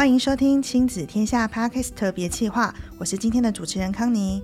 [0.00, 4.42] 欢迎收听亲子天下 Podcast 特别企划，我是今天的主持人康妮。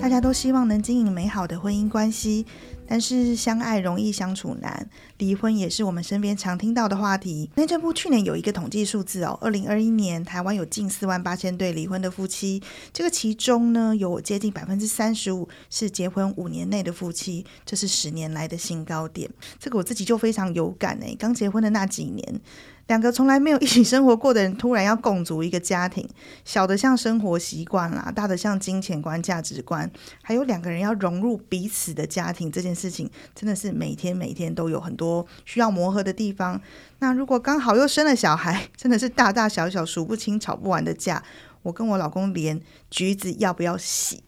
[0.00, 2.46] 大家都希望能经营美好的婚姻关系。
[2.86, 7.50] 但是相爱容易相处难，离婚也是我们身边常听到的话题。
[7.56, 19.28] 内政部去年有一个统计数字哦，二零二一年台湾有近四万八千对离婚的夫妻，这个其中呢有接近百分之三十五是结婚五年内的夫妻，这是十年来的新高点。
[19.58, 22.40] 这个我自己就非常有感诶，刚结婚的那几年。
[22.86, 26.06] 两个从来没有一起生活过的人，突然要共组一个家庭，
[26.44, 29.90] 小的像生活习惯啦，大的像金钱观、价值观，
[30.22, 36.60] 还有两个人要融入彼此的家庭，这件事情真的是每天每天都有很多需要磨合的地方。
[36.98, 41.22] 那如果刚好又生了小孩， 真的是大大小小数不清、吵不完的架。
[41.62, 44.22] 我跟我老公连橘子要不要洗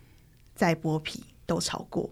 [0.54, 2.08] 再剥皮都吵过。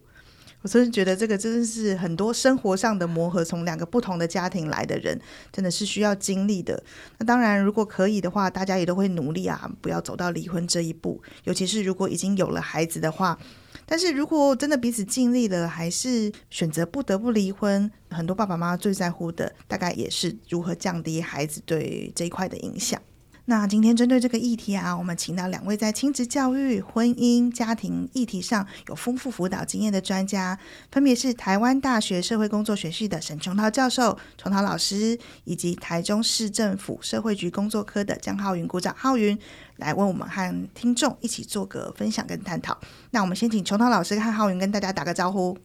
[0.64, 5.20] 我真的觉得这个真的是很多生活上的磨合，从两个不同的家庭来的人，
[5.52, 6.82] 真的是需要经历的。
[7.18, 11.22] 那当然，如果可以的话，大家也都会努力啊，不要走到离婚这一步。
[11.42, 13.38] 尤其是如果已经有了孩子的话，
[13.84, 22.98] 但是如果真的彼此尽力了，还是选择不得不离婚，很多爸爸妈妈最在乎的，大概也是如何降低孩子对这一块的影响。
[23.46, 30.58] 那今天针对这个议题啊，我们请到两位在亲子教育、婚姻家庭议题上有丰富辅导经验的专家，
[30.90, 39.38] 分别是台湾大学社会工作学系的沈琼涛教授、琼涛老师，以及台中市政府社会局工作科的江浩云股长浩云，
[39.76, 42.78] 来为我们和听众一起做个分享跟探讨。
[43.10, 45.58] 那我们先请琼涛老师和浩云跟大家打个招呼。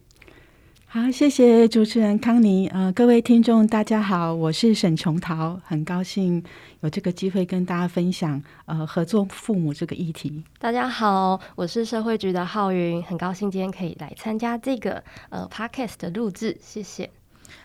[0.91, 2.67] 好，谢谢主持人康妮。
[2.69, 6.43] 呃，各位听众，大家好，我是沈琼桃，很高兴
[6.79, 10.43] 有这个机会跟大家分享呃合作父母这个议题。
[10.57, 17.07] 大家好，我是社会局的浩云，很高兴今天可以来参加这个呃 Podcast 的录制，谢谢。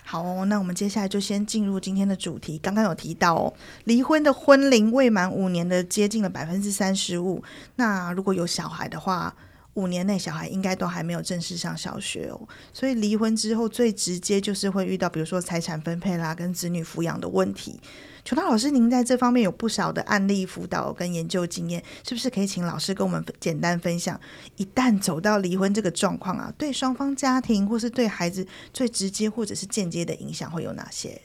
[0.02, 2.58] 好哦，那我们接下来就先进入今天的主题。
[2.58, 7.42] 刚刚有提到哦，离婚的婚龄未满五年的接近了百分之三十五。
[7.76, 9.34] 那如果有小孩的话，
[9.74, 17.80] 五年内小孩应该都还没有正式上小学哦，所以离婚之后最直接就是会遇到，比如说财产分配啦，跟子女抚养的问题。
[18.24, 24.18] 琼涛老师，您在这方面有不少的案例辅导跟研究经验，是不是可以请老师跟我们简单分享？
[24.56, 31.20] 一旦走到离婚这个状况啊，对双方家庭或是对孩子最直接或者是间接的影响会有哪些？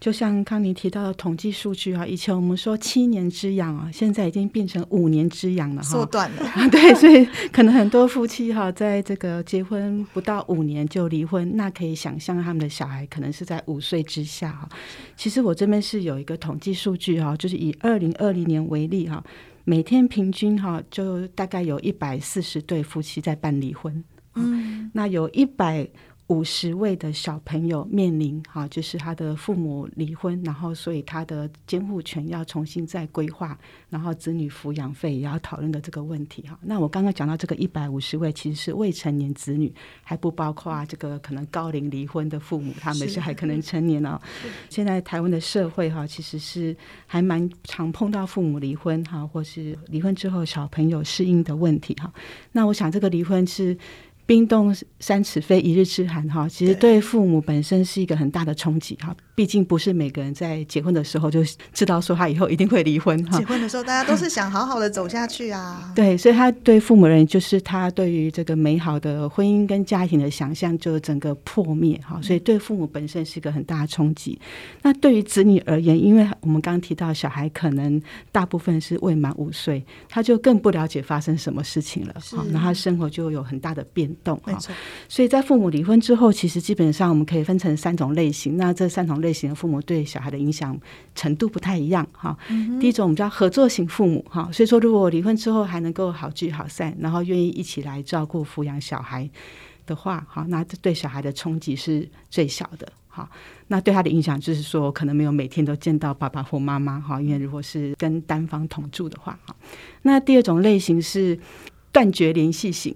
[0.00, 6.50] 就像康妮提到的统计数据啊，以前我们说七年之痒啊，现在已经变成五年之痒了哈，缩短了。
[6.72, 7.22] 对，所以
[7.52, 14.66] 可能很多夫妻哈，在这个结婚不到五年就离婚，那可以想象他们的小孩可能是在五岁之下哈。
[15.16, 19.22] 其实我这边是有一个统计数据哈，就是以二零二零年为例哈，
[19.64, 24.02] 每天平均哈就大概有一百四十对夫妻在办离婚，
[24.34, 25.86] 嗯，那有一百。
[26.30, 33.58] 五十位的小朋友面临哈，就是他的父母离婚，然后所以他的监护权要重新再规划，
[33.88, 36.56] 然后子女抚养费也要讨论的这个问题哈。
[36.62, 39.74] 那我刚刚讲到这个一百五十位其实是未成年子女，
[40.04, 44.16] 还不包括这个可能高龄离婚的父母，他们是还可能成年哦。
[44.68, 46.76] 现在台湾的社会哈，其实是
[47.08, 52.12] 还蛮常碰到父母离婚哈，或是离婚之后小朋友适应的问题哈。
[52.52, 53.76] 那我想这个离婚是。
[54.30, 59.12] 冰冻三尺非一日之寒哈，其实对父母本身是一个很大的冲击哈。
[59.34, 61.42] 毕竟不是每个人在结婚的时候就
[61.72, 63.38] 知道说他以后一定会离婚哈。
[63.38, 65.90] 结婚的时候大家都是想好好的走下去啊。
[65.96, 72.20] 对，所以他对父母人就是他对于这个美好的婚姻跟家庭的想象就整个破灭哈。
[72.22, 74.38] 所以对父母本身是一个很大的冲击。
[74.82, 82.14] 那对于子女而言，因为我们刚刚提到小孩可能大部分是未满五岁，他就更不了解发生什么事情了。
[82.30, 84.58] 好，那他生活就有很大的变动哈。
[85.08, 88.58] 所以在父母离婚之后，其实基本上我们可以分成三种类型。
[88.58, 89.30] 那这三种类型。
[89.30, 90.76] 类型的父母对小孩的影响
[91.14, 92.36] 程度不太一样哈。
[92.80, 99.30] 第一种我们叫合作型父母哈，所以说如果离婚之后还能够好聚好散，然后愿意一起来照顾抚养小孩
[99.86, 103.30] 的话，哈，那这对小孩的冲击是最小的哈。
[103.68, 109.54] 那对他的影响就是说，可能没有每天都见到爸爸或妈妈哈，因为如果是跟单方同住的话哈。
[110.02, 111.38] 那第二种类型是
[111.92, 112.92] 断绝联系型。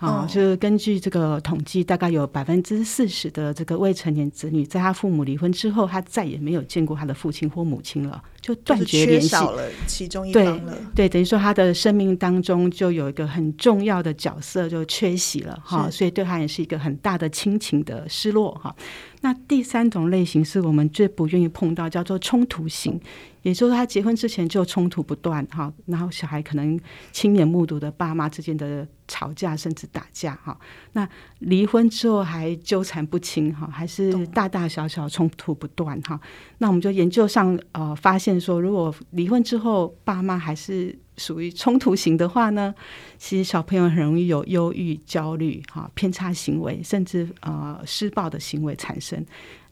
[0.00, 8.22] 啊、哦，就是根据这个统计，大概有百分之四十的这个未成年子女，在他父母离婚之后，他再也没有见过他的父亲或母亲了。
[8.40, 10.74] 就断绝联系了其中一方了。
[10.94, 18.74] 对，对，等于说他的生命当中就有一个很重要的角色就缺席了哈，所以对他也是一个很大的亲情的失落哈。
[19.20, 22.98] 那第三种类型是我们最不愿意碰到，叫做冲突型，
[23.42, 26.78] 也就是他结婚之前就冲突不断哈，然后小孩可能
[27.12, 30.58] 亲眼目睹的爸妈之间的吵架甚至打架哈，
[30.92, 31.08] 那
[31.38, 36.20] 离婚之后还纠缠不清哈，还是大大小小冲突不断哈，
[36.58, 42.74] 那我们就研究上呃发现说，如果离婚之后爸妈还是属于冲突型的话呢，
[43.18, 49.24] 其实小朋友很容易有忧郁、焦虑、哈偏差行为，甚至呃施暴的行为产生。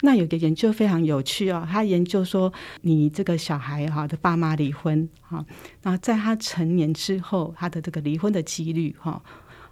[0.03, 2.53] 那有个研究非常有趣哦，他研究说，
[2.83, 5.45] 你这个小孩哈的爸妈离婚哈，
[5.83, 9.23] 那在他成年之后，他的这个离婚的几率哈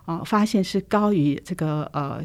[0.07, 2.23] 啊，发现是高于这个呃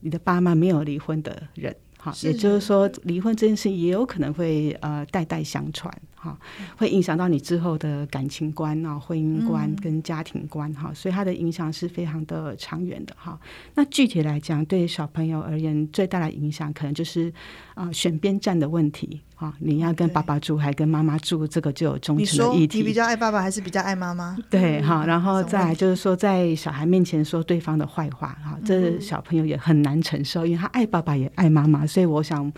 [0.00, 1.74] 你的爸妈没有离婚的人。
[1.98, 6.38] 哈，也就是说，离婚这件事也有可能会呃代代相传，哈，
[6.76, 13.36] 会影响到你之后的感情观啊、婚姻观跟家庭观，哈，所以它的影响是非常的长远的，哈。
[13.74, 17.32] 那具体来讲，对小朋友而言，最大的影响可能就是
[17.74, 19.20] 啊选边站的问题。
[19.34, 22.78] 啊，你要跟爸爸住还跟妈妈住，这个就有忠诚的议题。
[22.78, 24.38] 你比较爱爸爸还是比较爱妈妈？
[24.48, 32.52] 对，哈，然后再来就是说，在小孩面前说对方的坏话，哈，这小朋友也很难承受，因为他爱爸爸也爱妈妈，所以我想。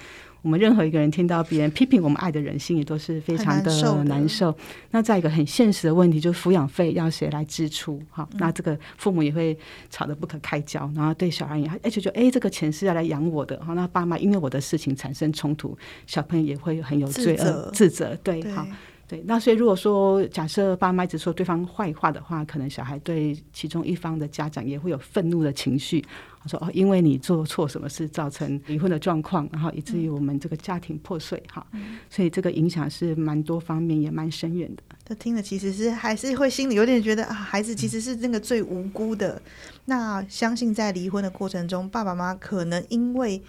[0.44, 4.55] 我们任何一个人听到别人批评我们爱的人，心里都是非常的难受。
[4.91, 7.99] 那再一个很现实的问题，就是抚养费要谁来支出？
[8.11, 9.58] 哈，那这个父母也会
[9.88, 15.75] 吵得不可开交，然后对小孩也哎就觉得哎这个钱是要来养我的，哈，那爸妈因为我的事情产生冲突，
[16.06, 18.67] 小朋友也会很有罪恶自责，对，哈。
[19.06, 26.03] 对，那所以如果说假设爸妈一直说对方坏话的话，可能小孩对其中一方的家长也会有愤怒的情绪，
[26.47, 34.83] 说哦，因为你做错什么事造成离婚的状况，然后以至于我们这个家庭破碎哈，嗯、所以这个影响是蛮多方面也蛮深远的。
[35.05, 39.35] 他听了其实是还是会心里有点觉得啊，孩子其实是那个最无辜的。
[39.35, 39.43] 嗯、
[39.85, 43.43] 那相信在离婚的过程中，爸爸妈妈可能因为。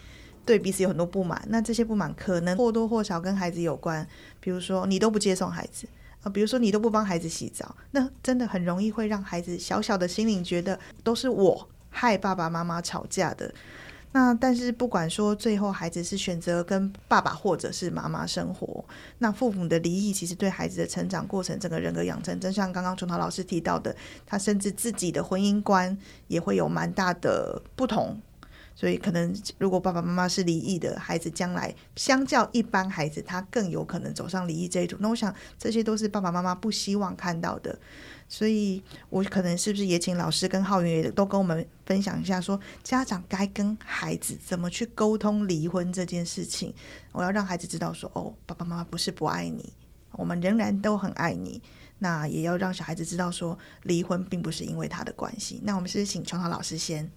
[0.45, 4.07] 对彼此有很多不满，那这些不满可能或多或少跟孩子有关。
[4.39, 5.87] 比如说，你都不接送孩子
[6.21, 13.53] 啊，比如说你都不帮孩子洗澡，那真的很容易会让孩子小小的心灵觉得都是我害爸爸妈妈吵架的。
[14.11, 18.85] 那但是不管说最后孩子是选择跟爸爸或者是妈妈生活，
[19.17, 23.93] 那父母的离异其实对孩子的成长过程、整个人格养成，正像刚刚崇桃老师提到的，
[24.25, 28.17] 他甚至自己的婚姻观也会有蛮大的不同。
[28.77, 34.97] 所以，可能如果爸爸妈妈是离异的孩子，将来相较一般孩子，他更有可能走上离异这一途。
[34.99, 37.79] 那我想，这些都是爸爸妈妈不希望看到的。
[38.27, 46.73] 所以，我可能是不是也请老师跟浩云也都跟我们分享一下说，家长该跟孩子怎么去沟通离婚这件事情。
[47.13, 49.71] 我要让孩子知道说，哦，爸爸妈妈不是不爱你，
[50.11, 51.61] 我们仍然都很爱你。
[51.99, 55.61] 那也要让小孩子知道说，离婚并不是因为他的关系。
[55.63, 57.09] 那我们是不是请琼桃老师先。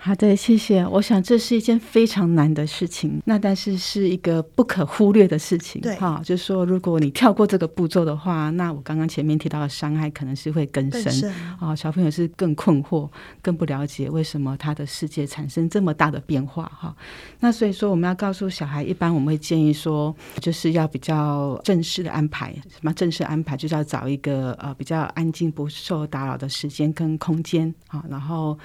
[0.00, 0.86] 好的，谢谢。
[0.86, 5.82] 我想这是一件非常难的事情，那但是是一个不可忽略的事情。
[5.82, 11.30] 对，哈，就是说，如果你跳过这个步骤的话，那我刚刚前面提到的伤害可能是会更深。
[11.58, 13.10] 啊深，小朋友是更困惑，
[13.42, 16.70] 更不了解为什么他的世界产生这么大的变化。
[16.74, 16.94] 哈，
[17.40, 22.54] 那所以说，我们要告诉小孩，一般我们会建议说，就是要比较正式的安排。
[22.70, 23.56] 什么正式安排？
[23.56, 27.74] 就是要找一个呃比较安静、不受打扰的时间跟空间。
[27.88, 28.56] 啊，然后。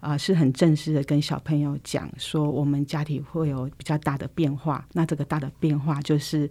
[0.00, 4.86] 啊、呃，是很正式的跟小朋友讲说，我们家庭会有比较大的变化。
[4.92, 6.50] 那这个大的变化就是，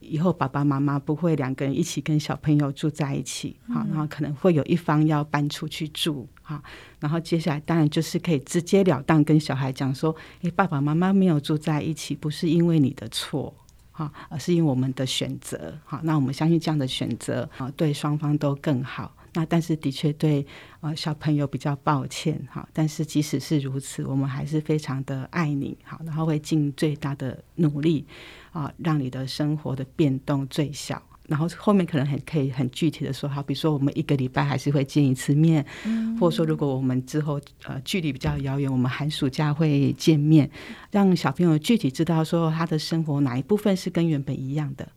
[0.00, 6.62] 以后爸爸妈妈不会两个人一起跟小朋友住在一起，好、嗯，然后可能会有一方要搬出去住，哈，
[6.98, 13.54] 然后接下来当然就是可以直截了当跟小孩讲说，诶，爸爸妈妈没有住在一起，不是因为你的错，
[13.92, 19.14] 哈，而是因为我们的选择，好，那我们相信这样的选择啊，对双方都更好。
[19.34, 20.44] 那但是的确对
[20.80, 28.04] 呃小朋友比较抱歉哈，但是即使是如此，我们还是非常的爱你好，然后会尽最大的努力
[28.52, 31.00] 啊，让你的生活的变动最小。
[31.28, 40.50] 然后后面可能很可以很具体的说，好，比如说我们一个礼拜还是会见一次面，嗯、或者说如果我们之后呃距离比较遥远，我们寒暑假会见面，
[40.90, 44.88] 让小朋友具体知道说他的生活哪一部分是跟原本一样的。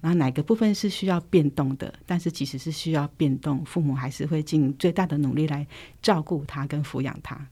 [0.00, 1.92] 那哪个部分是需要变动的？
[2.06, 5.66] 但是即使是需要变动，父母还是会尽最大的努力来
[6.00, 7.46] 照顾他跟抚养他。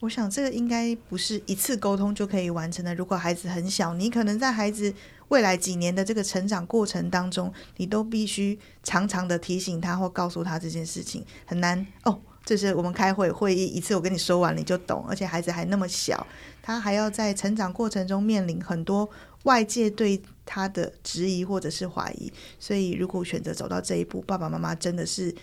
[0.00, 2.92] 我想这个应该不是一次沟通就可以完成的。
[2.94, 4.92] 如果孩子很小，你可能在孩子
[5.28, 12.18] 未来几年的这个成长过程当中，你都必须常常的提醒他或告诉他这件事情很难哦。
[12.44, 16.26] 这是我们开会会议一次，我跟你说完你就懂，而且孩子还那么小，
[16.60, 19.08] 他还要在成长过程中面临很多
[19.44, 25.34] 外界对他的质疑或者是怀疑，所以如果选择走到这一步，爸爸妈妈真的是。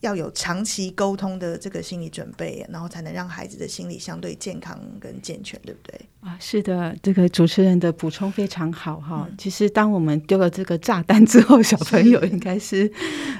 [0.00, 6.00] 要有长期沟通的这个心理准备，然后才能让孩子的心理相对健康跟健全，对不对？
[6.20, 9.26] 啊，是的，这个主持人的补充非常好哈。
[9.28, 12.92] 嗯、其实当我们丢了这个炸弹之后，小朋友应该是，是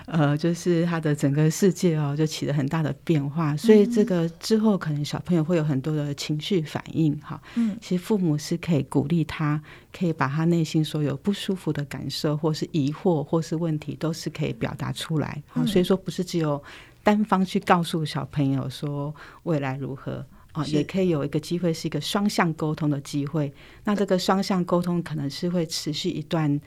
[0.05, 3.57] 呃，就是他的整个世界哦，就起了很大的变化。
[3.57, 7.41] 所以这个之后，可能小朋友会有很多的情绪反应哈。
[7.55, 15.43] 嗯，其实父母是可以鼓励他，可以把他内心所有不舒服的感受，或是疑惑，或是问题，都是可以表达出来。
[15.55, 16.63] 嗯、所以说不是只有。
[17.03, 19.13] 单方去告诉小朋友说
[19.45, 23.51] 未来如何啊，也可以有一个机会是一个双向沟通的机会。
[23.85, 26.61] 那这个双向沟通可能是会持续一段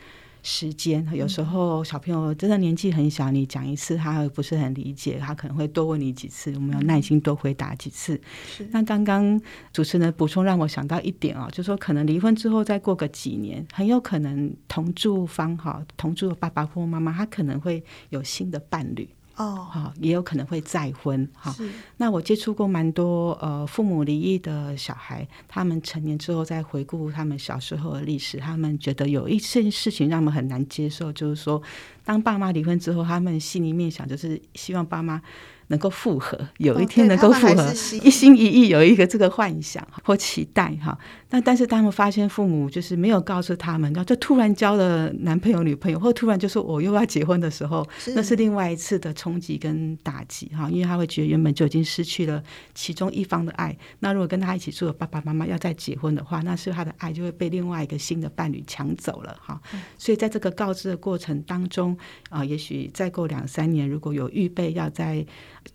[0.43, 1.03] 时间。
[1.13, 8.21] 有时候小朋友真的年纪很小，你讲一次他不是很理解，他可能会多问你几次，我们有耐心多回答几次。
[8.45, 8.67] 是。
[8.71, 19.09] 那刚刚主持人的补充让我想到一点啊，就是说可能离婚之后再过个几年，很有可能同住方哈，同住的爸爸或妈妈，他可能会有新的伴侣。
[19.35, 21.55] 哦，好，也有可能会再婚哈。
[21.97, 31.61] 那我接触过蛮多呃父母离异的小孩，他们成年之后再回顾他们小时候的历史，他们觉得有一件事情让他们很难接受，就是说，
[32.03, 35.21] 当爸妈离婚之后，他们心里面想就是希望爸妈。
[35.67, 37.71] 能够复合，有一天能够复合，
[38.03, 40.95] 一心一意有一个这个幻想或期待哈。
[41.29, 50.69] 那但是他们发现父母就是没有告诉他们，然后就突然交了男朋友女朋友，或突然就说我又要结婚的时候，是那是另外一次的冲击跟打击哈。
[50.69, 52.43] 因为他会觉得原本就已经失去了
[52.75, 59.59] 其中一方的爱，那如果跟他一起住的爸爸妈妈要再结婚的话，那是他的爱就会被另外一个新的伴侣抢走了哈。
[59.97, 61.92] 所以在这个告知的过程当中
[62.29, 65.25] 啊，也许再过两三年，如果有预备要在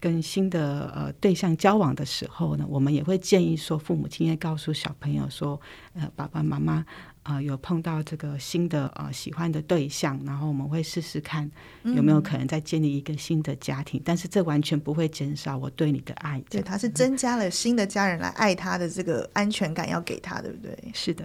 [0.01, 5.61] 跟新的呃对象交往的时候呢，我们也会建议说，父母亲应该告诉小朋友说，
[5.95, 6.85] 呃，爸爸妈妈
[7.23, 11.51] 啊、呃、有碰到这个新的呃喜欢的对象，然后我们会试试看
[11.83, 16.43] 有没有可能再建立一个新的家庭，嗯、但是这完全不会减少我对你的爱。
[16.51, 20.77] 对，他是增加了新的家人来爱他的这个安全感，要给他，对不对？
[20.93, 21.25] 是的。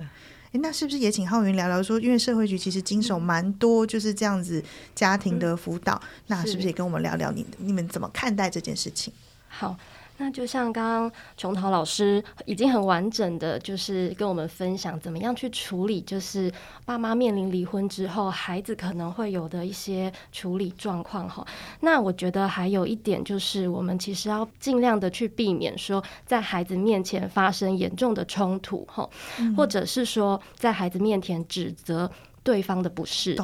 [0.62, 9.14] 那是不是也请浩云聊聊说，因为社会局其实经手蛮多就是这样子家庭的辅导，嗯、那是不是也跟我们聊聊你你们怎么看待这件事情？
[9.48, 9.78] 好。
[10.18, 16.52] 那就像刚刚琼桃老师已经很完整的，就是跟我们分享怎么样去处理，就是
[16.86, 21.46] 爸妈面临离婚之后，孩子可能会有的一些处理状况哈。
[21.80, 29.10] 那我觉得还有一点就是，我们其实要尽量的去避免说，在孩子面前发生严重的冲突哈，
[29.58, 32.10] 或者是说在孩子面前指责
[32.44, 33.36] 对方的不是。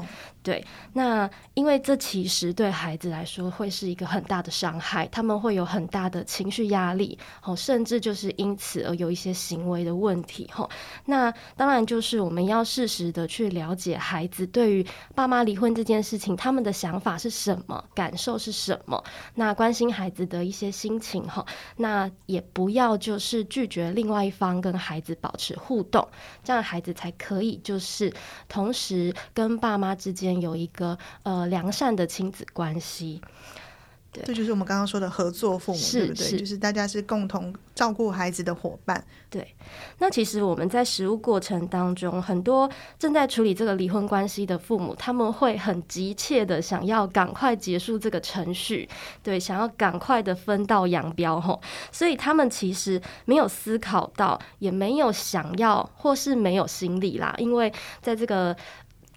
[0.49, 10.67] 对，那因为这其实对孩子来说会是一个很大的伤害，他们会有很大的情绪压力，哦，甚至就是因此而有一些行为的问题，哈。
[11.05, 19.03] 那当然就是我们要适时的去了解孩子对于爸妈离婚这件事情，他们的想法是什么，感受是什么，
[19.35, 21.45] 那关心孩子的一些心情，哈。
[21.77, 26.07] 那也不要就是拒绝另外一方跟孩子保持互动，
[26.43, 28.11] 这样孩子才可以就是
[28.47, 30.38] 同时跟爸妈之间。
[30.39, 33.21] 有一个呃良善的亲子关系，
[34.11, 36.27] 对，这就是我们刚刚说的合作父母，是对不对？
[36.27, 39.03] 是就是大家是共同照顾孩子的伙伴。
[39.29, 39.55] 对，
[39.99, 42.67] 那其实我们在实务过程当中，很多
[42.97, 48.89] 正在处理这个离婚关系的父母，他们会很急切的想要赶快结束这个程序，
[49.21, 58.57] 对，想要赶快的分道扬镳吼，所以他们其实没有思考到，也没有想要，或是没有心理啦，因为在这个。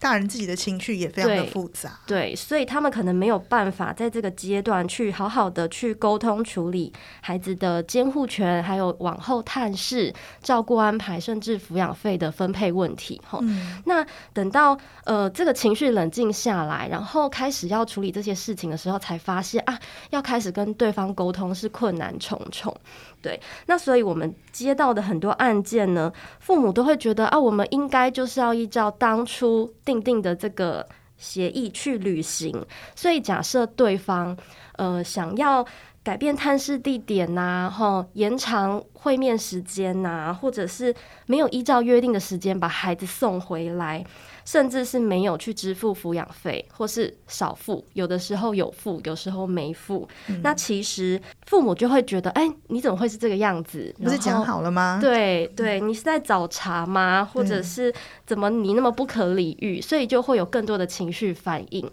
[0.02, 13.20] 大人自己的情绪也非常的复杂，对，对，所以他们可能没有办法在这个阶段去好好的去沟通处理孩子的监护权，还有往后探视、照顾安排，甚至抚养费的分配问题。
[13.24, 19.78] 哈、嗯，那等到呃这个情绪冷静下来，然后开始要处理这些事情的时候，才发现啊，
[20.10, 22.76] 要开始跟对方沟通是困难重重。
[23.22, 30.86] 对，那所以我们接到的很多案件呢，父母都会觉得啊，我们应该就是要依照当初订定的这个
[31.16, 32.52] 协议去履行。
[32.96, 34.36] 所以假设对方
[34.76, 35.64] 呃想要
[36.04, 40.94] 改变探视地点呐、啊，哈，延长会面时间呐、啊，或者是
[41.26, 44.04] 没有依照约定的时间把孩子送回来。
[44.44, 50.08] 甚至是没有去支付抚养费，或是少付，有的时候有付，有时候没付。
[50.26, 53.94] 嗯、那其实父母就会觉得，哎、欸，你怎么会是这个样子？
[54.02, 54.98] 不是讲好了吗？
[55.00, 57.24] 对对，你是在找茬吗？
[57.32, 57.94] 或者是
[58.26, 59.80] 怎么你那么不可理喻？
[59.80, 61.88] 所以就会有更多的情绪反应，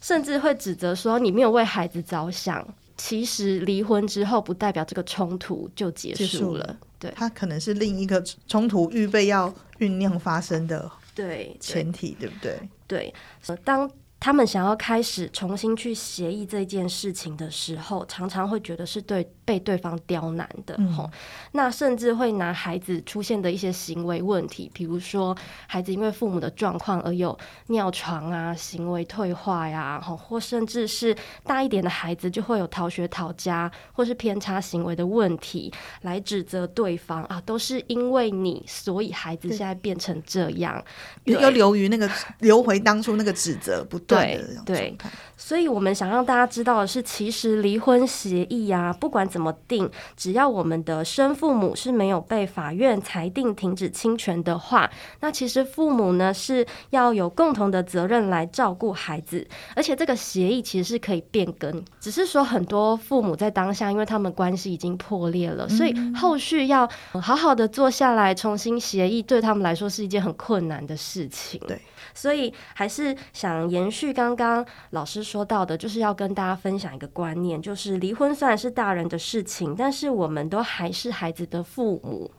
[0.00, 2.66] 甚至会指责说你没有为孩子着想。
[2.96, 12.68] 其实离婚之后不代表这个冲突就结束了，了对，它可能是另一个冲突预备要酝酿发生的对前提，对，对，对不对？
[12.86, 13.14] 对，
[13.46, 13.90] 呃，当。
[14.18, 21.10] 他们想要开始重新去协议这件事情的时候，常常会觉得是对被对方刁难的，吼、嗯，
[21.52, 25.36] 那甚至会拿孩子出现的一些行为问题，比如说
[25.68, 40.82] 孩子因为父母的状况而有尿床啊、行为退化呀，吼，或甚至是大一点的孩子就会有逃学、逃家或是偏差行为的问题，来指责对方啊，都是因为你，所以孩子现在变成这样，
[41.24, 44.00] 又流于那个流回当初那个指责不。
[44.06, 44.96] 对对，
[45.36, 71.60] 所以我们想让大家知道的是，其实离婚协议啊，不管怎么定，只要我们的生父母是没有被法院裁定停止侵权的话，那其实父母呢是要有共同的责任来照顾孩子，而且这个协议其实是可以变更，只是说很多父母在当下，因为他们关系已经破裂了，所以后续要好好的坐下来重新协议，对他们来说是一件很困难的事情。
[71.66, 71.80] 对。
[72.14, 82.30] 所以还是想延续刚刚老师说到的，就是要跟大家分享一个观念，就是离婚虽然是大人的事情，但是我们都还是孩子的父母。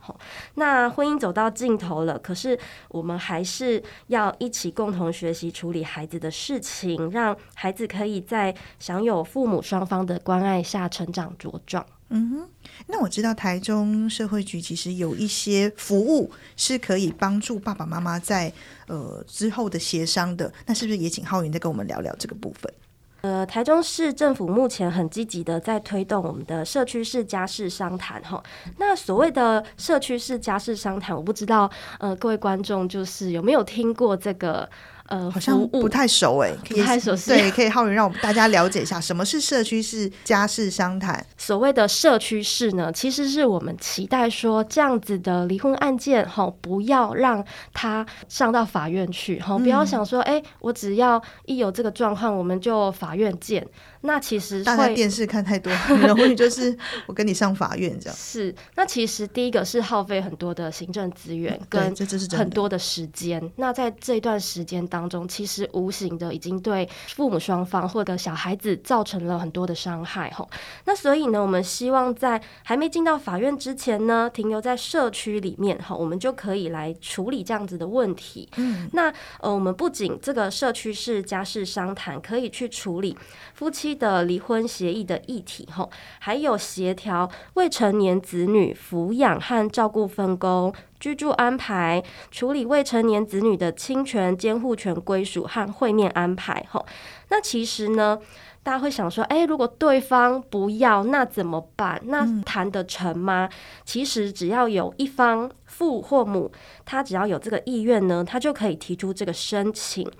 [0.54, 11.84] 那婚姻走到尽头了，可是我们还是要一起共同学习处理孩子的事情，让孩子可以在享有父母双方的关爱下成长茁壮。
[12.10, 12.48] 嗯哼，
[12.86, 18.50] 那我知道台中社会局其实有一些服务是可以帮助爸爸妈妈在
[18.86, 22.72] 呃之后的协商的，那是不是也请浩云再跟我们聊聊这个部分？
[23.20, 28.42] 呃，台中市政府目前很积极的在推动我们的社区式家事商谈哈。
[28.78, 34.66] 那所谓的社区式家事商谈，我不知道呃各位观众就是有没有听过这个？
[35.08, 37.30] 呃，好像不太熟哎，不太熟悉。
[37.30, 41.24] 对，可以浩宇让我们大家了解一下什么是社区式家事商谈。
[41.36, 53.66] 所谓的社区式呢，其实是我们期待说这样子的离婚案件哈，不要让他上到法院去哈，不要想说哎、欸，我只要一有这个状况，我们就法院见。
[54.02, 56.76] 那其实大家电视看太多，很容易就是
[57.06, 58.14] 我跟你上法院这样。
[58.18, 61.94] 是，那其实第一个是耗费很多的行政资源跟
[62.36, 63.42] 很多的时间。
[63.56, 70.48] 那在这一段时间当中，其实无形的已经对父母双方或者小孩子造成了很多的伤害吼。
[70.84, 78.48] 那所以呢，我们希望在还没进到法院之前呢，停留在社区里面哈，我们就可以来处理这样子的问题。
[78.56, 83.16] 嗯，那呃，我们不仅这个社区是家事商谈可以去处理
[83.54, 96.84] 夫妻的离婚协议的议题，吼，还有协调未成年子女抚养和照顾分工、居住安排、处理未成年子女的侵权、监护权归属和会面安排，吼。
[97.30, 98.18] 那其实呢，
[98.62, 102.00] 大家会想说，诶，如果对方不要，那怎么办？
[102.04, 103.48] 那谈得成吗？
[103.84, 106.50] 其实只要有一方父或母，
[106.84, 110.10] 他只要有这个意愿呢，他就可以提出这个申请。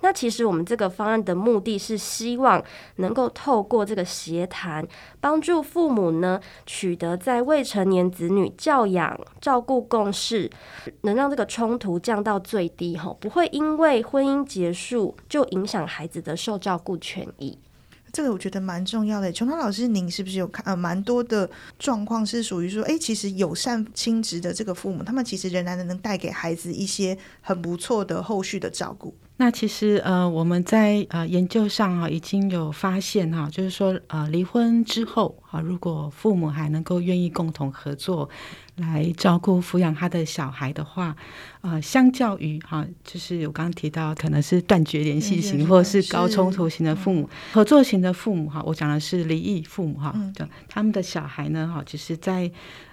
[0.00, 2.62] 那其实我们这个方案的目的是希望
[2.96, 4.86] 能够透过这个协谈，
[5.20, 10.48] 帮助父母呢取得在未成年子女教养、照顾共识，
[11.00, 17.58] 能让这个冲突降到最低，哈，不会因为婚姻结束就影响孩子的受照顾权益。
[18.10, 19.30] 这个我觉得蛮重要的。
[19.30, 29.14] 琼涛老师，您是不是有看呃蛮多的状况是属于说，哎，其实友善亲职的这个父母，他们其实仍然能带给孩子一些很不错的后续的照顾。
[29.40, 38.28] 那其实呃，我们在呃研究上啊，已经有发现哈，就是说呃，离婚之后啊，如果父母还能够愿意共同合作
[38.74, 41.14] 来照顾抚养他的小孩的话，
[41.60, 52.50] 呃，相较于哈，就是我刚刚提到可能是断绝联系型或者是高冲突型的父母，合作型的父母哈，我讲的是离异父母哈，对，他们的小孩呢哈，就是在。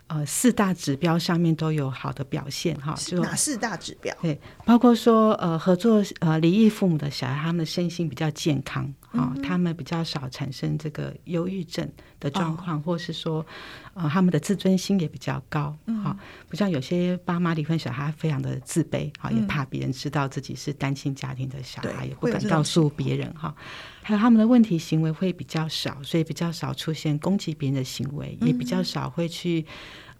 [0.08, 4.16] 呃，四大指标上面都有好的表现哈，就哪四大指标？
[4.22, 13.46] 对，包括说呃，合作呃离异父母的小孩，他们的身心比较健康啊、嗯，他们比较少产生这个忧郁症的状况，哦、或是说
[13.94, 16.16] 呃，他们的自尊心也比较高，嗯，
[16.50, 23.56] 不像有些爸妈离婚小孩非常的自卑哈、嗯，也怕别人知道自己是单亲家庭的小孩，也不敢告诉别人哈，
[24.02, 29.66] 还有他们的问题行为会比较少，所以比较少出现攻击别人的行为，嗯、也比较少会去。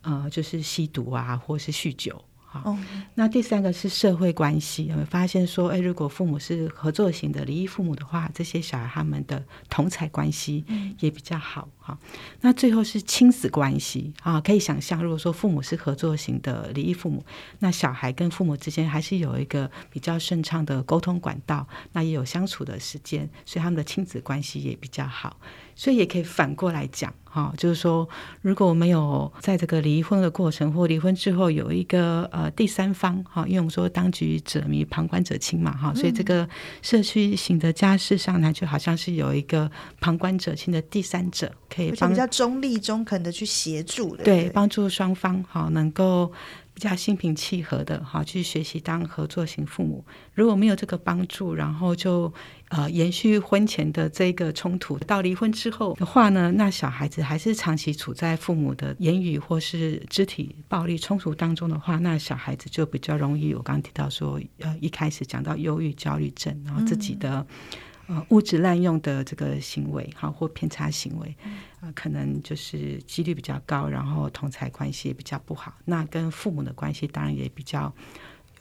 [0.08, 2.24] 呃，就是吸毒啊，或是酗酒，
[2.60, 2.72] 哈。
[2.72, 2.78] 哦，
[3.16, 10.64] 那第三个是社会关系，有没有发现说，哎，如果父母是合作型的离异父母的话，这些小孩他们的同侪关系
[11.00, 11.98] 也比较好哈。
[12.42, 17.26] 那最后是亲子关系啊，可以想象，如果说父母是合作型的离异父母，
[17.60, 25.38] 那小孩跟父母之间还是有一个比较顺畅的沟通管道，那也有相处的时间，所以他们的亲子关系也比较好。
[25.76, 28.08] 所以也可以反过来讲，哈，就是说，
[28.42, 36.48] 如果我们有在这个离婚的过程或离婚之后有一个呃第三方，哈，因为我们说当局者迷，旁观者清嘛，哈，所以这个
[36.82, 46.32] 社区型的家事上呢就好像是有一个旁观者清的第三者，可以帮比较中立中肯的去协助的，对，帮助双方哈能够。
[46.76, 50.06] 比较心平气和的哈，去学习当合作型父母。
[50.34, 52.32] 如果没有这个帮助，然后就
[52.68, 63.54] 呃延续婚前的这个冲突，到离婚之后的话呢，那小孩子还是长期处在父母的言语或是肢体暴力冲突当中的话，那小孩子就比较容易。
[63.54, 67.48] 我刚刚提到说，呃，一开始讲到忧郁、焦虑症，然后自己的。
[68.08, 71.36] 呃，物质滥用的这个行为，哈，或偏差行为，
[71.82, 75.74] 呃，可能就是几率比较高，然后同侪关系也比较不好。
[75.86, 77.92] 那跟父母的关系当然也比较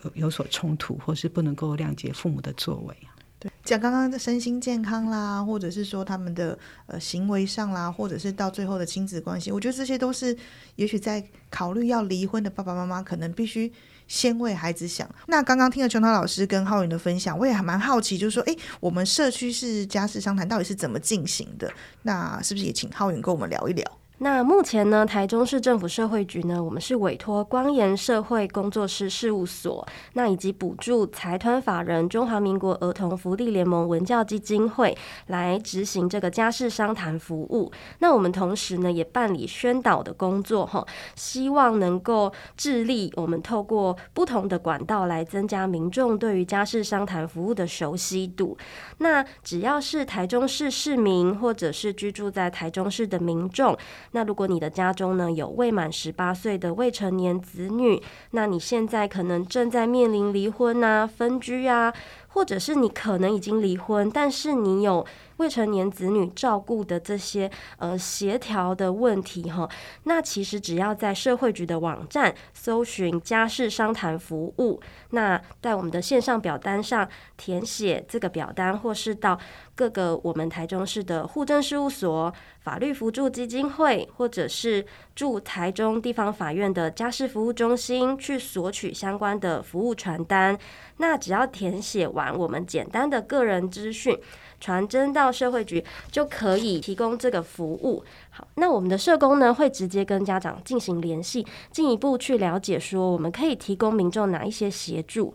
[0.02, 2.96] 有有所冲突，或是不能够谅解父母的作为。
[3.38, 10.35] 对，讲刚刚的身心健康啦，或者是说他们的呃行为上啦，或者是到最后的亲子关系，我觉得这些都是
[10.76, 13.70] 也许在考虑要离婚的爸爸妈妈可能必须。
[14.07, 15.09] 先为孩子想。
[15.27, 21.73] 那刚刚听了琼涛老师跟浩云的分享，我也还蛮好奇，就是说，哎，我们社区是家事商谈到底是怎么进行的？
[22.03, 23.85] 那是不是也请浩云跟我们聊一聊？
[24.18, 34.96] 那目前呢，台中市政府社会局呢，我们是委托光研社会工作室事务所，那以及补助财团法人中华民国儿童福利联盟文教基金会
[35.27, 37.72] 来执行这个家事商谈服务。
[37.98, 48.57] 那我们同时呢，也办理宣导的工作，哈，希望能够致力我们透过不同的管道来增加民众对于家事商谈服务的熟悉度。
[48.98, 53.77] 那只要是台中市市民或者是居住在台中市的民众。
[54.14, 58.00] 那如果你的家中呢，有未满十八岁的未成年子女，
[58.31, 61.92] 那你现在可能正在面临离婚啊、分居啊，
[62.29, 65.05] 或者是你可能已经离婚，但是你有
[65.38, 69.68] 未成年子女照顾的这些呃协调的问题哈，
[70.05, 79.38] 那其实只要在社会局的网站搜寻家事商谈服务，那在我们的线上表单上填写这个表单，或是到
[79.75, 90.57] 各个我们台中市的户政事务所、法律扶助基金会，或者是驻台中地方法院的家事服务中心去索取相关的服务传单，
[90.99, 94.16] 那只要填写完我们简单的个人资讯。
[94.61, 98.05] 传真到社会局就可以提供这个服务。
[98.31, 105.35] 好，那我们的社工呢，会直接跟家长进行联系，进一步去了解说我们可以提供民众哪一些协助。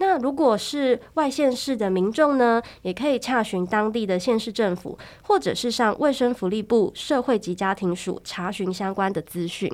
[0.00, 9.68] 那如果是外县市的民众呢，也可以洽询当地的县市政府，或者是上卫生福利部社会及家庭署查询相关的资讯。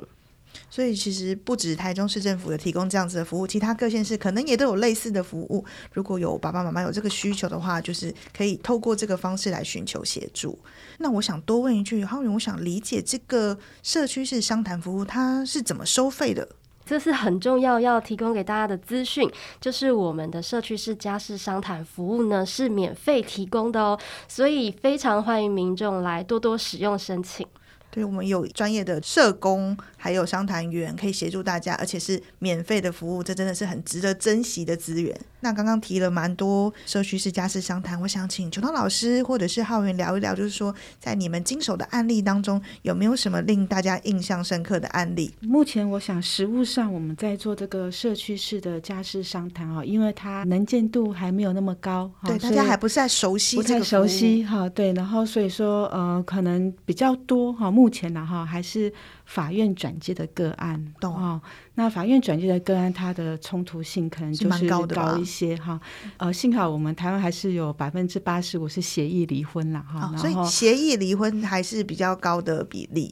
[0.69, 5.63] 所以其实不止台中市政府有提供这样子的服务，其他各县市可能也都有类似的服务。
[5.93, 10.57] 如果有爸爸妈妈有这个需求的话，就是可以透过这个方式来寻求协助。
[10.99, 16.47] 那我想多问一句，浩云，我想理解这个社区式商谈服务它是怎么收费的？
[16.85, 19.27] 这是很重要要提供给大家的资讯，
[19.59, 27.45] 就是我们的社区式家事商谈服务呢是免费提供的哦，所以非常欢迎民众来多多使用申请。
[27.91, 35.17] 对，我们有专业的社工，还有商谈员可以协助大家，而且是免费的服务，这真的是很值得珍惜的资源。
[35.45, 45.31] 那刚刚提了蛮多社区式家事商谈，我想请琼涛老师或者是浩云聊一聊，就是说在你们经手的案例当中，有没有什么令大家印象深刻的案例？
[45.41, 57.69] 目前我想实务上我们在做这个社区式的家事商谈啊，因为它能见度还没有那么高，对，大家还不是太熟悉，不太熟悉哈，对，然后所以说呃，可能比较多哈。
[57.69, 58.91] 目前呢，哈，还是
[59.25, 61.41] 法院转介的个案，懂哦？
[61.73, 65.79] 那法院转介的个案，它的冲突性可能就是高一些哈。
[66.17, 73.11] 呃，幸好我们台湾还是有百分之八十五是协议离婚了哈，所以协议离婚还是比较高的比例。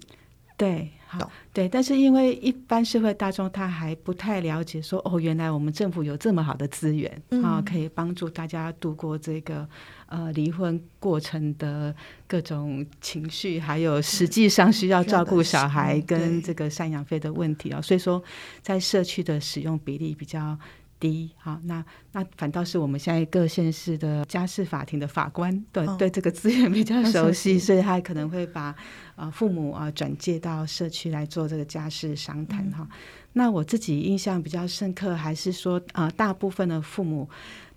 [0.56, 7.12] 对，好，对，但是因为一般社会大众他还不太了解说，说哦，原来我们政府有这么好的资源
[7.44, 9.68] 啊，嗯、可以帮助大家度过这个。
[10.08, 11.96] 呃，离婚过程的
[12.28, 18.24] 各种情绪，还有实际上需要照顾小孩跟这个赡养费的问题啊，所以说
[18.62, 20.56] 在社区的使用比例比较
[21.04, 21.30] 低。
[21.38, 28.74] 好，那那反倒是我们现在各县市的家事法庭的法官，对、哦、对这个资源比较 熟悉，所以他可能会把
[29.18, 32.88] 呃父母啊转介到社区来做这个家事商谈哈。
[33.34, 37.30] 那我自己印象比较深刻，还是说呃大部分的父母。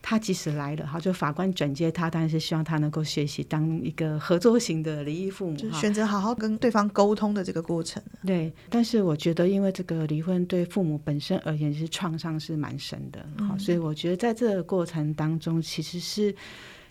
[0.08, 8.00] 他即使来了，哈，就法官转接他，当然是希望他能够学习当一个合作型的离异父母，就选择好好跟对方沟通的这个过程。
[8.24, 16.32] 对，但是我觉得，因为这个离婚对父母本身而言是创伤是蛮深的，好、嗯，所以我觉得在这个过程当中，其实是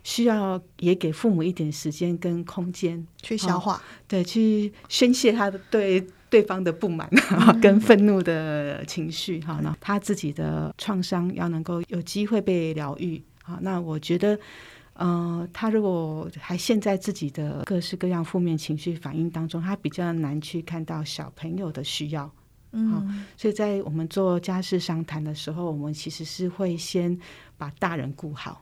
[0.04, 6.06] 需要也给父母一点时间跟空间去消化，对，去宣泄他的对。
[6.36, 7.10] 对方的不满
[7.62, 14.38] 跟愤怒的情绪，哈，那他自己的创伤要能够有机会被疗愈，好，那我觉得，
[14.96, 22.30] 呃，他如果还陷在自己的各式各样负面情绪反应当中，他比较难去看到小朋友的需要，
[22.74, 27.18] 嗯，所以在我们做家事商谈的时候，我们其实是会先
[27.58, 28.62] 把大人顾好，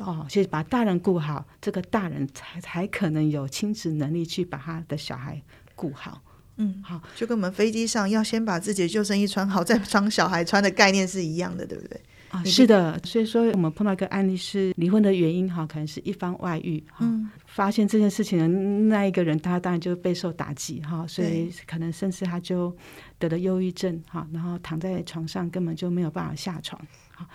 [0.00, 5.40] 哦，所以把大人顾好，这个大人才才可能有亲子能力去把他的小孩
[5.74, 6.20] 顾好。
[6.58, 12.00] 嗯，好，就跟我们飞机上要先把自己的救生衣穿好，再装小孩穿的概念是一样的，对不对？
[12.30, 12.98] 啊，是的。
[13.04, 22.74] 所以说，我们碰到一个案例是离婚的原因，哈，可能是一方外遇，哈、嗯，发现这件事情的那一个人，他当然就备受打击，哈，所以可能甚至他就
[23.18, 26.80] 得了忧郁症，哈，然后躺在床上根本就没有办法下床，
[27.12, 27.28] 哈。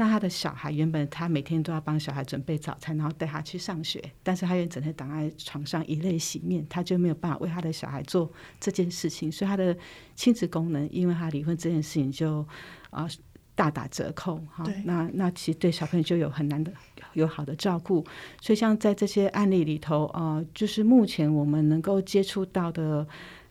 [0.00, 9.76] 那他的小孩原本他每天都要帮小孩准备早餐，然后带他去上学，但是他又整天躺在床上以泪洗面，他就没有办法为他的小孩做这件事情，所以他的
[10.14, 12.42] 亲子功能，因为他离婚这件事情就
[12.90, 13.08] 啊、呃、
[13.56, 14.64] 大打折扣哈。
[14.84, 16.72] 那那其实对小朋友就有很难的
[17.14, 18.06] 有好的照顾，
[18.40, 23.04] 所以像在这些案例里头啊、呃，就是目前我们能够接触到的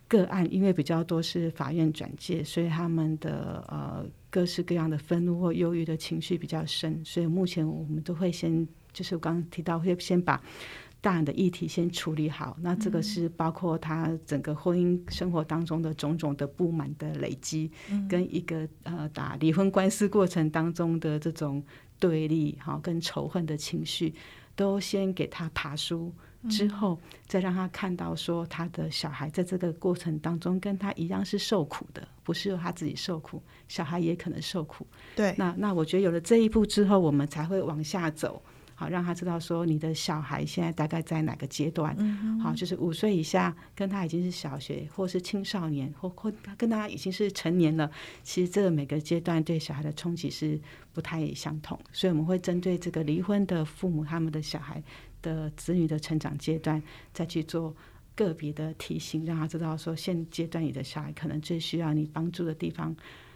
[0.08, 4.06] 个案，因为比较多是法院转介，所以他们的呃。
[4.30, 10.42] 各式各样的愤怒或忧郁的情绪比较深，所以目前我们都会先，就是我刚刚提到，会先把
[11.00, 12.58] 大人的议题先处理好。
[12.62, 17.72] 那这个是包括他整个婚姻生活当中的种种的不满的累积，
[18.10, 21.64] 跟一个呃打离婚官司过程当中的这种
[22.00, 24.14] 对立哈跟仇恨的情绪，
[24.56, 26.14] 都先给他爬梳。
[26.50, 34.86] 之后，再让他看到说，他的小孩在这个过程当中跟他一样是受苦的，不是他自己受苦，小孩也可能受苦。
[35.16, 38.42] 对，那那我觉得有了这一步之后，我们才会往下走。
[38.80, 41.96] 好，让他知道说，你的小孩现在大概在哪个阶段？
[41.98, 47.90] 嗯，好，就是五岁以下，跟他已经是小学或是青少年，或或跟他已经是成年了。
[48.22, 50.62] 其实这个每个阶段对小孩的冲击是
[50.94, 54.84] 不太相同，所以我们会针对这个离婚的父母，他们的小孩
[55.28, 56.82] 的子女的成长阶段，
[57.14, 57.76] 再去做
[58.16, 62.96] 个别的提醒，让他知道说，现阶段你的小孩可能最需要你帮助的地方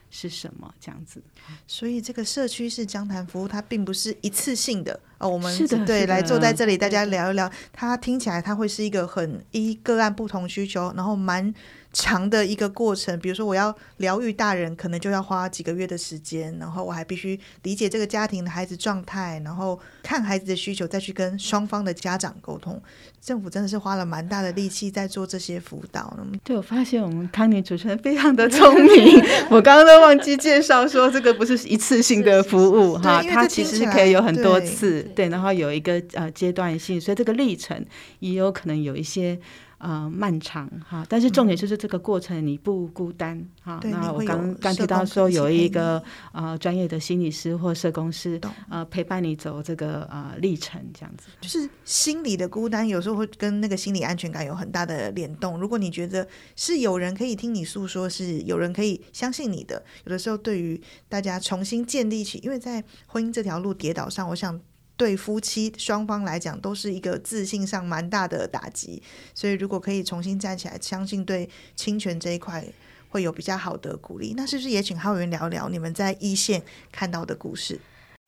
[0.10, 1.22] 是什么，这样子。
[1.68, 5.00] 所以这个社区式江谈服务，它并不是一次性的。
[5.18, 7.52] 哦，我们是的对来坐在这里，大家聊一聊。
[7.72, 11.54] 它听起来它会是一个很一个案不同需求，然后蛮
[11.94, 13.20] 长的一个过程。
[13.20, 22.82] 比如说，我要疗愈大人，可能就要花几个月的时间，然后我还必须理解这个家庭的孩子状态，然后看孩子的需求，再去跟双方的家长沟通。
[23.22, 26.18] 政府真的是花了蛮大的力气在做这些辅导。
[26.44, 35.04] 对，我发现我们康妮主持人非常的聪明，我刚刚都忘记介绍说，这个不是一次性的服务哈，它其实是可以有很多次。
[35.16, 37.86] 对，然后有一个呃阶段性，所以这个历程
[38.20, 39.40] 也有可能有一些
[39.82, 41.06] 呃漫长哈。
[41.10, 43.80] 但是重点就是这个过程你不孤单哈。
[43.84, 48.40] 那我刚刚提到说有一个呃专业的心理师或社工师
[48.70, 51.28] 呃陪伴你走这个呃历程，这样子。
[51.42, 55.60] 就是心理的孤单有时候会跟那个心理安全感有很大的联动。
[55.60, 64.60] 如果你觉得是有人可以听你诉说，是有人可以相信你的，有的时候对于大家重新建立起，因为在婚姻这条路跌倒上，我想。
[65.02, 69.02] 对夫妻双方来讲，都是一个自信上蛮大的打击。
[69.34, 72.64] 所以，如果可以重新站起来，相信对侵权这一块
[73.10, 74.36] 会有比较好的鼓励。
[74.38, 76.62] 那是不是也请浩源聊聊你们在一线
[76.92, 77.80] 看到的故事？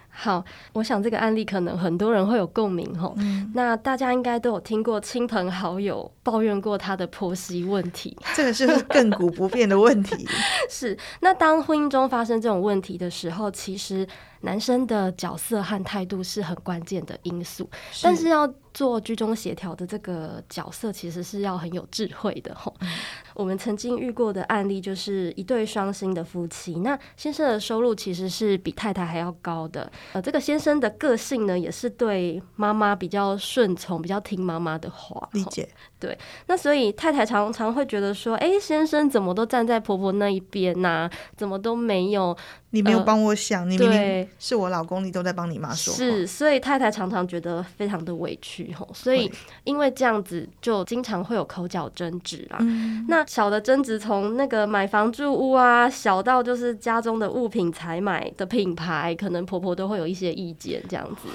[0.09, 3.13] 好，我想这个案例可能很多人会有共鸣吼。
[3.17, 10.27] 嗯，那大家应该都有听过亲朋好友抱怨过他的婆媳问题，这个是亘古不变的问题。
[10.67, 14.07] 是，那当婚姻中发生这种问题的时候，其实
[14.43, 17.69] 男生的角色和态度是很关键的因素，
[18.01, 18.49] 但是要。
[18.73, 22.73] 做居中协调的这个角色，其实是要很有智慧的吼。
[22.79, 22.89] 嗯、
[23.35, 29.91] 我们曾经遇过的案例，就是一对双薪的夫妻，那先生的收入其实是比太太还要高的。
[30.13, 35.29] 呃，这个先生的个性呢，也是对妈妈比较顺从，比较听妈妈的话。
[35.33, 35.69] 理解。
[35.99, 36.17] 对。
[36.47, 41.11] 那所以太太常常会觉得说，哎，先生怎么都站在婆婆那一边呐、啊？
[41.37, 42.35] 怎么都没有
[42.73, 45.97] 你没有帮我想，呃、你明明是我老公，你都在帮你妈说话。
[45.97, 49.31] 是，所以太太常常觉得非常的委屈吼，所以
[49.63, 52.57] 因为这样子，就经常会有口角争执啦。
[52.61, 61.29] 嗯、那小的争执从那个买房住屋啊，小到就是家中的物品采买的品牌，可能婆婆都会有一些意见这样子。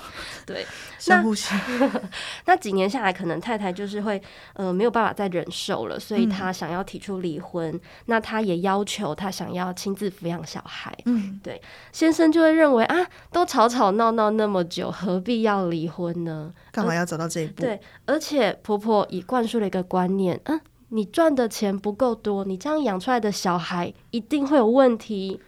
[0.44, 0.66] 对，
[0.98, 1.54] 深呼吸。
[2.46, 4.20] 那几年下来，可能太太就是会
[4.54, 7.72] 呃没有办法再忍受了，所以她想要提出离婚。
[7.72, 10.92] 嗯、那她也要求她想要亲自抚养小孩。
[11.04, 11.27] 嗯。
[11.42, 11.60] 对，
[11.92, 16.52] 先生就会认为啊，都吵吵闹闹那么久，何必要离婚呢？
[16.72, 17.62] 干嘛要走到这一步？
[17.62, 20.60] 对，而且婆婆已灌输了一个观念，嗯，
[20.90, 25.40] 你赚的钱不够多，你这样养出来的小孩一定会有问题。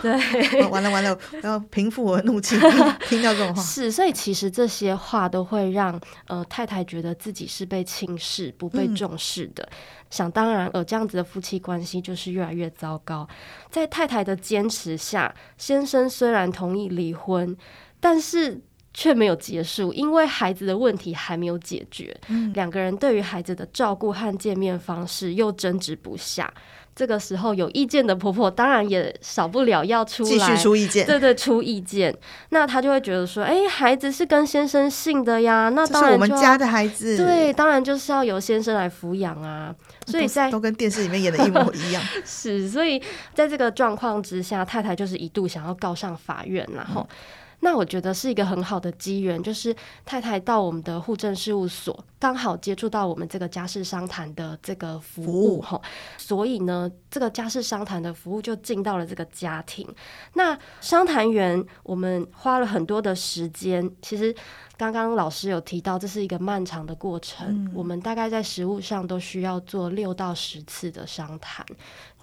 [0.02, 2.56] 对，完了完了，我要平复我的怒气，
[3.08, 9.62] 听到这种话是，所以其实这些话都会让呃太太觉得自己是被轻视、不被重视的。
[9.64, 9.76] 嗯、
[10.10, 13.28] 想当然，呃，这样子的夫妻关系就是越来越糟糕。
[13.70, 17.56] 在太太的坚持下，先生虽然同意离婚，
[18.00, 18.60] 但是
[18.92, 22.18] 却没有结束，因为孩子的问题还没有解决。
[22.28, 26.52] 嗯、两个人对于孩子的照顾和见面方式又争执不下。
[27.00, 32.14] 这个时候有意见的婆婆当然也少不了要出来继续出意见，对对，出意见。
[32.50, 39.74] 那她就会觉得说，哎，孩子是跟先生姓的呀，那当然我们家的孩子，对，当然就是要由先生来抚养啊。
[40.06, 42.02] 所以在都，都跟电视里面演的一模一样。
[42.26, 47.00] 是，所以在这个状况之下，太太就是一度想要告上法院，然后。
[47.00, 47.16] 嗯
[47.60, 55.80] 那我觉得是一个很好的机缘，就是太太到我们的户政事务所，刚好接触到我们这个家事商谈的这个服务哈，
[56.16, 59.86] 所以呢，这个家事商谈的服务就进到了这个家庭。
[60.34, 64.34] 那商谈员我们花了很多的时间，其实
[64.80, 71.66] 刚刚老师有提到，这是一个漫长的过程，嗯、我们大概在实物上都需要做六到十次的商谈，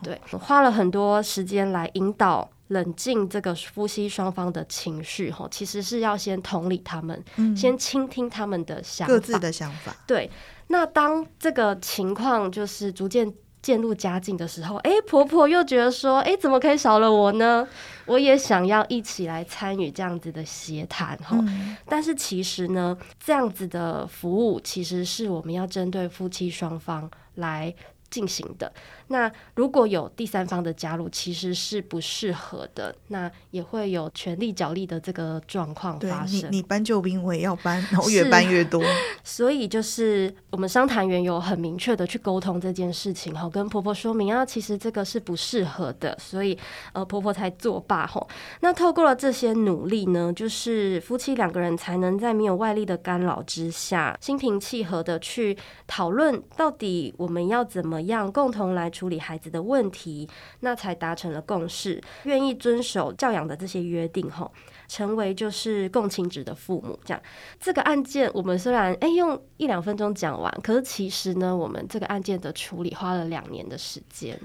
[0.01, 2.49] 对，花了很多时间来引导。
[2.69, 9.95] 冷静这个夫妻双方的情绪，哈，其实是要先同理他们，嗯、先倾听他们的想法，各自的想法。
[10.05, 10.29] 对，
[10.67, 13.33] 那当这个情况就是逐渐
[13.67, 17.67] 渐入佳境的时候，哎，婆婆又觉得说，哎，怎么可以少了我呢？
[18.05, 21.75] 我也想要一起来参与这样子的协谈，哈、嗯。
[21.85, 27.75] 但是其实呢，这样子的服务其实是我们要针对夫妻双方来
[28.09, 28.71] 进行的。
[29.09, 32.93] 那如果有第三方的加入，其实是不适合的。
[33.07, 36.51] 那也会有权力角力的这个状况发生。
[36.51, 38.83] 你你搬救兵，我也要搬， 然后越搬越多。
[39.23, 46.57] 所以就是我们商谈员有很明确的去沟通这件事情，哈，跟婆婆说明啊，其实这个是不适合的，所以
[46.91, 48.27] 呃婆婆才作罢，吼。
[48.59, 58.91] 那透过了这些努力呢，就是夫妻两个人才能在没有外力的干扰之下，心平气和的去讨论到底我们要怎么样共同来。
[58.97, 60.27] 处理孩子的问题，
[60.61, 64.51] 那才达成了共识，愿意遵守教养的这些约定，吼，
[64.87, 66.99] 成为就是共情值的父母。
[67.05, 67.21] 这样，
[67.59, 74.35] 这个案件我们虽然哎用一两分钟讲完，可是其实呢，我们这个案件的处理花了两年的时间，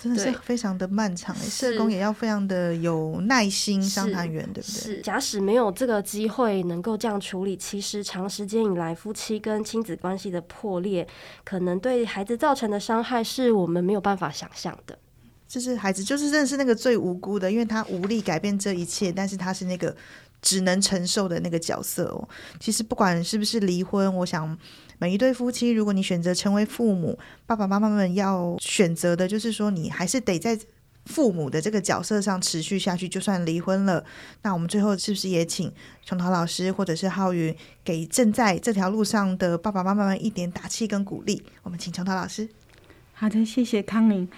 [0.00, 1.32] 真的是非常的漫长。
[1.36, 4.80] 社工也要非常的有耐心，商谈员对不对？
[4.82, 11.06] 是，假使没有这个机会能够这样处理，其实长时间以来夫妻跟亲子关系的破裂，
[11.44, 14.00] 可能对孩子造成的伤害，是我们没有。
[14.00, 14.98] 办法想象的，
[15.50, 19.94] 就是孩子，就是认识那个最无辜的，因为他无力改变这一切，但是他是那个
[20.40, 22.28] 只能承受的那个角色哦。
[22.60, 24.56] 其实不管是不是离婚，我想
[24.98, 30.56] 每一对夫妻，如果你选择成为父母，爸爸妈妈们要选择的就是说，你还是得在
[31.06, 34.04] 父母的这个角色上持续下去，就算离婚了。
[34.42, 35.72] 那我们最后是不是也请
[36.04, 41.42] 琼涛老师或者是浩云，给正在这条路上的爸爸妈妈们一点打气跟鼓励？
[41.64, 42.48] 我们请琼涛老师。
[43.12, 44.28] 好的，谢谢康宁。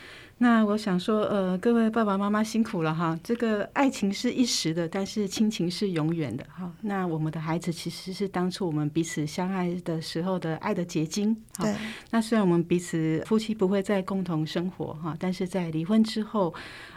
[0.42, 3.16] 那我想说，呃，各位爸爸妈妈辛苦了哈。
[3.22, 6.68] 这个爱情是一时的，但是亲情是永远的哈。
[6.80, 11.32] 那我们的孩子其实是当初我们彼此相爱的时候的爱的结晶。
[11.60, 11.72] 对。
[12.10, 16.52] 那虽然我们彼此夫妻不会再共同生活哈，但是在离婚之后。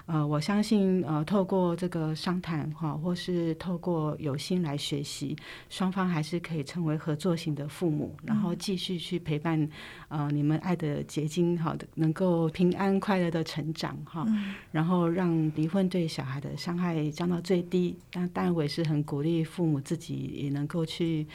[0.06, 5.36] 呃，我相信呃，透过这个商谈哈，或是透过有心来学习，
[5.70, 9.68] 双方还是可以成为合作型的父母，然后继续去陪伴
[10.08, 14.26] 呃你们爱的结晶哈的，能够平安快乐的成长哈，
[14.72, 17.98] 然后让离婚对小孩的伤害降到最低。
[18.12, 21.26] 但当然我也是很鼓励父母自己也能够去。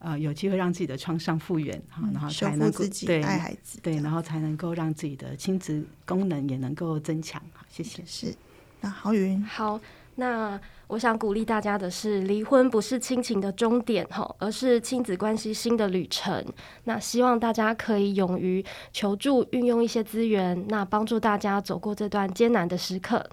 [0.00, 7.40] 呃，有机会让自己的创伤复原，哈、嗯，然后才能够对爱孩子，对，然后才能够让自己的亲子功能也能够增强。
[7.52, 8.02] 好，谢谢。
[8.06, 8.34] 是，
[8.80, 9.78] 那郝云，好，
[10.14, 16.42] 那我想鼓励大家的是，离婚不是亲情的终点，哈，而是亲子关系新的旅程。
[16.84, 23.28] 那希望大家可以勇于求助，运用一些资源，那帮助大家走过这段艰难的时刻。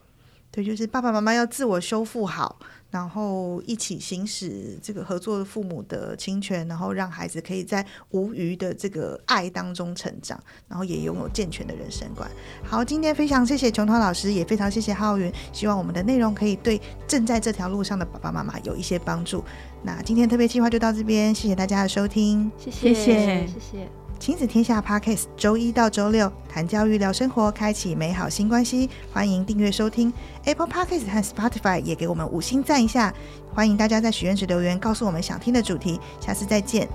[0.57, 2.57] 对，就是爸爸妈妈要自我修复好，
[2.89, 12.27] 然后一起行使这个合作父母的侵权，然后让孩子可以在无余的这个爱当中成长，然后也拥有健全的人生观。
[12.63, 19.43] 好，今天非常谢谢琼涛老师，也非常谢谢浩云，希望我们的内容可以对正在这条路上的爸爸妈妈有一些帮助。
[19.83, 23.45] 那今天特别计划就到这边，谢谢大家的收听，谢谢，谢谢。
[23.45, 28.89] 谢谢亲子天下 Podcast，周一到周六谈教育、聊生活，开启美好新关系。
[29.13, 30.11] 欢迎订阅收听
[30.45, 33.13] Apple Podcast 和 Spotify，也给我们五星赞一下。
[33.53, 35.99] 欢迎大家在许愿池留言，告诉我们想听的主题。
[36.19, 36.87] 下次再见。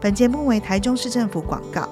[0.00, 1.88] 本节目为台中市政府广告。